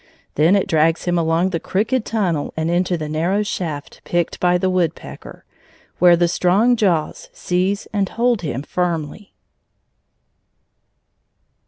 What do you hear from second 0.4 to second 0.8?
it